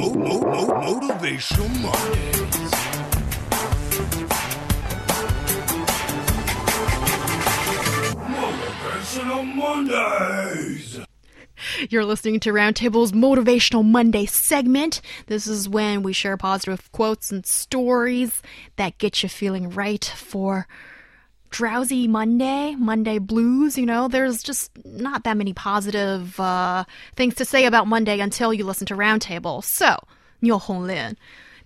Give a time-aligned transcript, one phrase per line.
[0.00, 3.80] mo- mo- mo- motivational Mondays.
[8.18, 11.00] Motivational Mondays.
[11.90, 15.00] You're listening to Roundtable's Motivational Monday segment.
[15.26, 18.42] This is when we share positive quotes and stories
[18.76, 20.66] that get you feeling right for
[21.50, 23.76] drowsy Monday, Monday blues.
[23.76, 26.84] You know, there's just not that many positive uh,
[27.16, 29.62] things to say about Monday until you listen to Roundtable.
[29.62, 29.96] So,
[30.40, 31.16] Niu Honglin,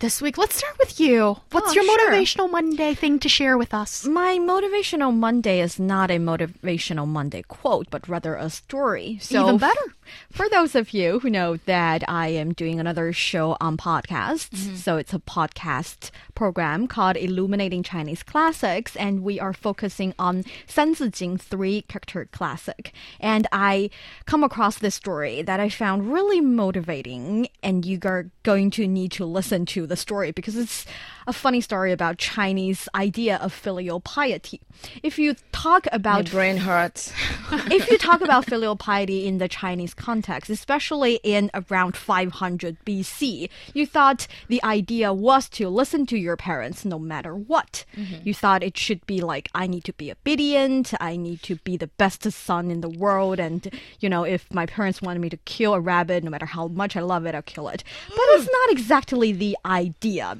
[0.00, 1.36] this week, let's start with you.
[1.52, 2.10] What's Oh, your sure.
[2.10, 4.06] motivational Monday thing to share with us?
[4.06, 9.18] My motivational Monday is not a motivational Monday quote, but rather a story.
[9.20, 9.94] So Even better.
[10.32, 14.76] For those of you who know that I am doing another show on podcasts, Mm-hmm.
[14.76, 20.94] so it's a podcast program called Illuminating Chinese Classics, and we are focusing on San
[20.94, 22.92] Zi Jing three character classic.
[23.20, 23.90] And I
[24.24, 29.12] come across this story that I found really motivating, and you are going to need
[29.12, 30.86] to listen to the story because it's
[31.26, 34.60] a funny story about Chinese idea of filial piety.
[35.02, 37.12] If you talk about My brain hurts.
[37.70, 43.50] if you talk about filial piety in the Chinese context, especially in around 500 BC,
[43.74, 47.84] you thought the idea was to listen to your parents no matter what.
[47.96, 48.26] Mm-hmm.
[48.26, 51.76] You thought it should be like, I need to be obedient, I need to be
[51.76, 53.68] the best son in the world, and,
[54.00, 56.96] you know, if my parents wanted me to kill a rabbit, no matter how much
[56.96, 57.84] I love it, I'll kill it.
[58.08, 58.52] But it's mm.
[58.52, 59.79] not exactly the idea.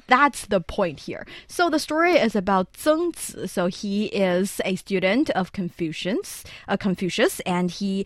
[0.07, 1.25] That's the point here.
[1.47, 3.47] So the story is about Zeng Zi.
[3.47, 8.05] So he is a student of Confucius, uh, Confucius, and he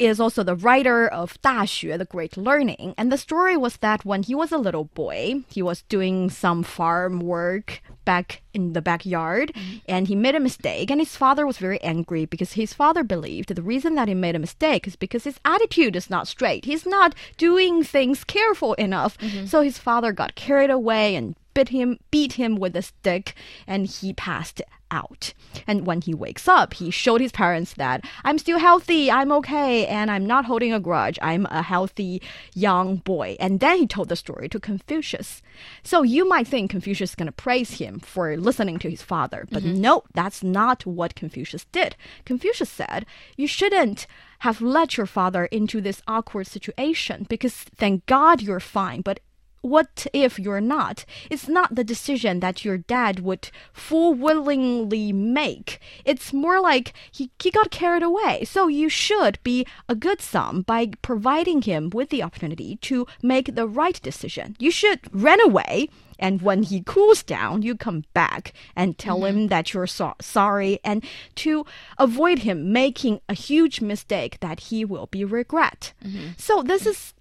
[0.00, 2.94] is also the writer of 大学, the Great Learning.
[2.96, 6.62] And the story was that when he was a little boy, he was doing some
[6.62, 9.76] farm work back in the backyard mm-hmm.
[9.86, 10.90] and he made a mistake.
[10.90, 14.34] And his father was very angry because his father believed the reason that he made
[14.34, 16.64] a mistake is because his attitude is not straight.
[16.64, 19.16] He's not doing things careful enough.
[19.18, 19.46] Mm-hmm.
[19.46, 23.34] So his father got carried away and bit him, beat him with a stick,
[23.66, 25.34] and he passed out.
[25.66, 29.86] And when he wakes up, he showed his parents that I'm still healthy, I'm okay,
[29.86, 31.18] and I'm not holding a grudge.
[31.20, 32.22] I'm a healthy
[32.54, 33.36] young boy.
[33.38, 35.42] And then he told the story to Confucius.
[35.82, 39.46] So you might think Confucius is going to praise him for listening to his father,
[39.50, 39.80] but mm-hmm.
[39.80, 41.94] no, that's not what Confucius did.
[42.24, 43.04] Confucius said,
[43.36, 44.06] You shouldn't
[44.40, 49.20] have let your father into this awkward situation because thank God you're fine, but
[49.62, 51.04] what if you're not?
[51.30, 55.80] It's not the decision that your dad would full willingly make.
[56.04, 58.44] It's more like he, he got carried away.
[58.44, 63.54] So you should be a good son by providing him with the opportunity to make
[63.54, 64.56] the right decision.
[64.58, 65.88] You should run away.
[66.18, 69.38] And when he cools down, you come back and tell mm-hmm.
[69.38, 71.02] him that you're so- sorry and
[71.36, 71.64] to
[71.98, 75.94] avoid him making a huge mistake that he will be regret.
[76.04, 76.32] Mm-hmm.
[76.36, 77.14] So this is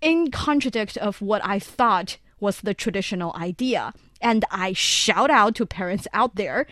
[0.00, 3.92] in contradict of what I thought was the traditional idea.
[4.20, 6.66] And I shout out to parents out there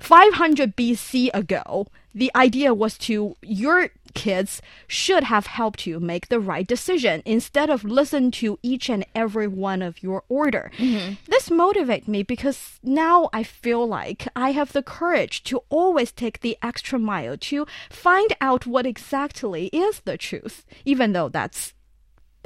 [0.00, 6.40] 500 BC ago, the idea was to your kids should have helped you make the
[6.40, 10.72] right decision instead of listen to each and every one of your order.
[10.78, 11.14] Mm-hmm.
[11.28, 16.40] This motivates me because now I feel like I have the courage to always take
[16.40, 21.74] the extra mile to find out what exactly is the truth, even though that's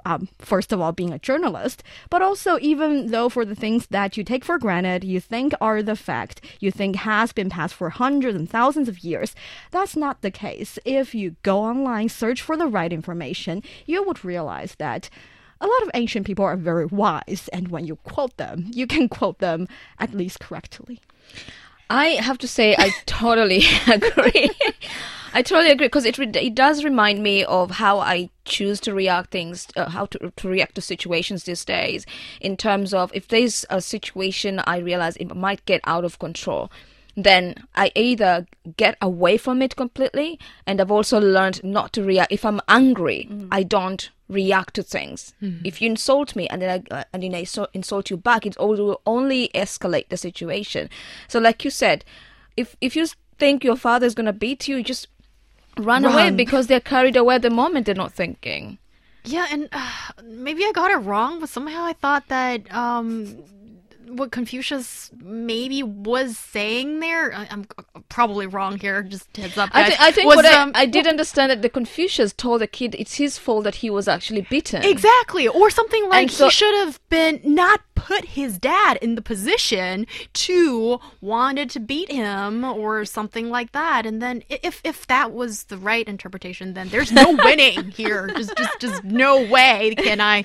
[0.05, 4.17] um, first of all, being a journalist, but also even though for the things that
[4.17, 7.91] you take for granted, you think are the fact, you think has been passed for
[7.91, 9.35] hundreds and thousands of years,
[9.71, 10.79] that's not the case.
[10.85, 15.09] If you go online, search for the right information, you would realize that
[15.61, 19.09] a lot of ancient people are very wise, and when you quote them, you can
[19.09, 19.67] quote them
[19.99, 21.01] at least correctly.
[21.89, 24.51] I have to say, I totally agree.
[25.37, 28.95] I totally agree because it re- it does remind me of how I choose to
[28.95, 32.07] react things, uh, how to to react to situations these days.
[32.41, 36.71] In terms of if there's a situation I realize it might get out of control,
[37.17, 38.47] then I either
[38.77, 42.33] get away from it completely, and I've also learned not to react.
[42.33, 45.35] If I'm angry, I don't react to things.
[45.65, 48.47] If you insult me and then I, uh, and then I so- insult you back,
[48.47, 50.89] it will only escalate the situation.
[51.29, 52.05] So, like you said,
[52.57, 53.07] if if you
[53.39, 55.09] think your father is gonna beat you, just
[55.79, 57.87] run, away because they're carried away at the moment.
[57.87, 58.79] They're not thinking.
[59.25, 59.91] Yeah, and uh,
[60.23, 63.43] maybe I got it wrong, but somehow I thought that um,
[64.07, 67.35] what Confucius maybe was saying there.
[67.35, 67.67] I, I'm
[68.09, 69.03] probably wrong here.
[69.03, 69.97] Just heads up, I, guys.
[69.99, 72.95] I think was, what I, um, I did understand that the Confucius told the kid
[72.99, 74.85] it's his fault that he was actually beaten.
[74.85, 75.49] Exactly.
[75.49, 80.07] Or something like so- he should have been not put his dad in the position
[80.35, 84.05] to wanted to beat him or something like that.
[84.05, 88.27] And then if if that was the right interpretation, then there's no winning here.
[88.27, 90.45] Just just just no way can I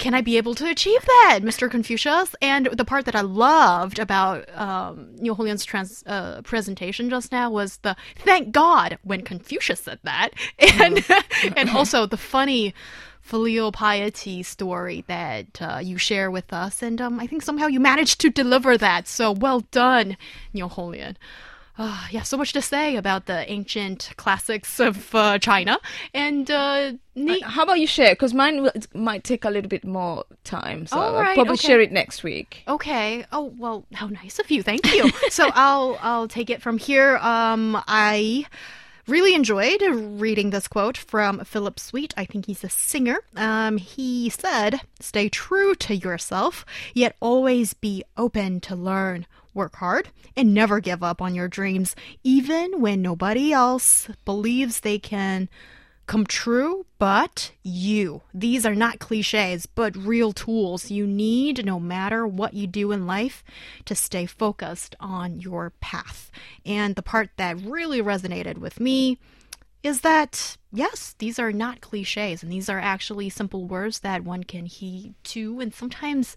[0.00, 1.70] can I be able to achieve that, Mr.
[1.70, 2.34] Confucius?
[2.40, 7.50] And the part that I loved about um, Niu Honglin's trans uh, presentation just now
[7.50, 11.04] was the thank God when Confucius said that, and
[11.56, 12.74] and also the funny
[13.20, 17.78] filial piety story that uh, you share with us, and um, I think somehow you
[17.78, 19.06] managed to deliver that.
[19.06, 20.16] So well done,
[20.54, 21.16] Niu Honglin.
[21.80, 25.78] Uh, yeah, so much to say about the ancient classics of uh, China.
[26.12, 27.42] And uh, neat.
[27.42, 28.12] How about you share?
[28.12, 31.68] Because mine will, might take a little bit more time, so All I'll probably okay.
[31.68, 32.64] share it next week.
[32.68, 33.24] Okay.
[33.32, 34.62] Oh well, how nice of you.
[34.62, 35.10] Thank you.
[35.30, 37.16] so I'll I'll take it from here.
[37.16, 38.44] Um, I
[39.06, 42.12] really enjoyed reading this quote from Phillip Sweet.
[42.14, 43.20] I think he's a singer.
[43.36, 50.10] Um, he said, "Stay true to yourself, yet always be open to learn." Work hard
[50.36, 55.48] and never give up on your dreams, even when nobody else believes they can
[56.10, 58.22] come true, but you.
[58.34, 63.06] These are not cliches, but real tools you need no matter what you do in
[63.06, 63.44] life
[63.84, 66.32] to stay focused on your path.
[66.66, 69.18] And the part that really resonated with me
[69.84, 74.42] is that yes, these are not cliches and these are actually simple words that one
[74.42, 76.34] can heed to and sometimes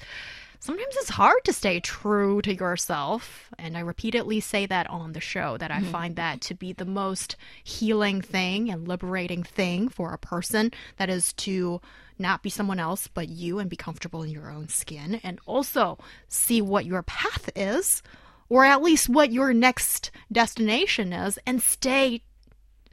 [0.63, 3.49] sometimes it's hard to stay true to yourself.
[3.59, 5.91] And I repeatedly say that on the show that I mm-hmm.
[5.91, 11.09] find that to be the most healing thing and liberating thing for a person that
[11.09, 11.81] is to
[12.17, 15.97] not be someone else but you and be comfortable in your own skin and also
[16.29, 18.01] see what your path is
[18.47, 22.21] or at least what your next destination is and stay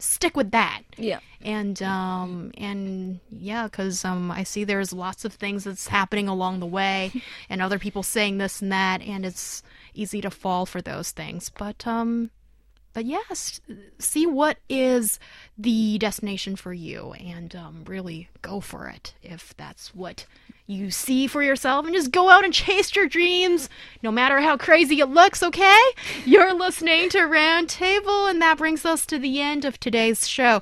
[0.01, 1.21] stick with that Yeah.
[1.41, 6.61] and um and yeah because um i see there's lots of things that's happening along
[6.61, 7.13] the way
[7.51, 9.63] and other people saying this and that and it's
[9.95, 12.31] easy to fall for those things but um
[12.93, 13.61] but yes
[13.99, 15.19] see what is
[15.57, 20.27] the destination for you and um, really go for it if that's what
[20.71, 21.85] you see for yourself.
[21.85, 23.69] And just go out and chase your dreams
[24.03, 25.83] no matter how crazy it looks okay?
[26.25, 30.59] You're listening to round table and that brings us to the end of today's show